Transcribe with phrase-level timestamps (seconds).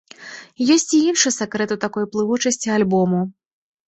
[0.75, 3.21] Ёсць і іншы сакрэт у такой плывучасці альбому.